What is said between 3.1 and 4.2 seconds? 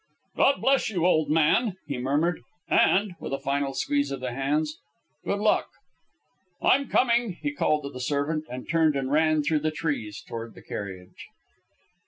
with a final squeeze of